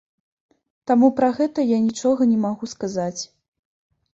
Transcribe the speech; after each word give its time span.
Таму 0.91 1.09
пра 1.19 1.29
гэта 1.39 1.65
я 1.75 1.79
нічога 1.87 2.21
не 2.33 2.39
магу 2.47 2.71
сказаць. 2.73 3.21